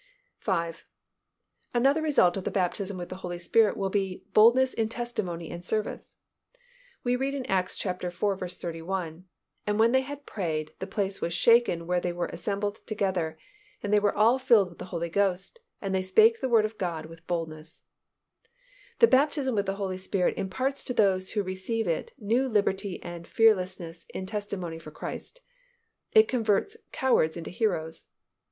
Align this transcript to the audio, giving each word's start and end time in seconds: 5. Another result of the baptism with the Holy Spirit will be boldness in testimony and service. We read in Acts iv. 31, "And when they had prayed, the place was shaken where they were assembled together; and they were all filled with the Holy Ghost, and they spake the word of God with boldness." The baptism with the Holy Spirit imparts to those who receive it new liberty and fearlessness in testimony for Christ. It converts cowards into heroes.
5. 0.39 0.83
Another 1.75 2.01
result 2.01 2.35
of 2.35 2.43
the 2.43 2.49
baptism 2.49 2.97
with 2.97 3.09
the 3.09 3.17
Holy 3.17 3.37
Spirit 3.37 3.77
will 3.77 3.91
be 3.91 4.23
boldness 4.33 4.73
in 4.73 4.89
testimony 4.89 5.51
and 5.51 5.63
service. 5.63 6.17
We 7.03 7.15
read 7.15 7.35
in 7.35 7.45
Acts 7.45 7.85
iv. 7.85 8.01
31, 8.01 9.25
"And 9.67 9.77
when 9.77 9.91
they 9.91 10.01
had 10.01 10.25
prayed, 10.25 10.73
the 10.79 10.87
place 10.87 11.21
was 11.21 11.35
shaken 11.35 11.85
where 11.85 11.99
they 12.01 12.11
were 12.13 12.25
assembled 12.33 12.77
together; 12.87 13.37
and 13.83 13.93
they 13.93 13.99
were 13.99 14.15
all 14.17 14.39
filled 14.39 14.69
with 14.69 14.79
the 14.79 14.85
Holy 14.85 15.07
Ghost, 15.07 15.59
and 15.79 15.93
they 15.93 16.01
spake 16.01 16.41
the 16.41 16.49
word 16.49 16.65
of 16.65 16.79
God 16.79 17.05
with 17.05 17.27
boldness." 17.27 17.83
The 18.97 19.05
baptism 19.07 19.53
with 19.53 19.67
the 19.67 19.75
Holy 19.75 19.99
Spirit 19.99 20.33
imparts 20.35 20.83
to 20.85 20.95
those 20.95 21.33
who 21.33 21.43
receive 21.43 21.85
it 21.85 22.11
new 22.17 22.49
liberty 22.49 22.99
and 23.03 23.27
fearlessness 23.27 24.07
in 24.11 24.25
testimony 24.25 24.79
for 24.79 24.89
Christ. 24.89 25.41
It 26.11 26.27
converts 26.27 26.75
cowards 26.91 27.37
into 27.37 27.51
heroes. 27.51 28.09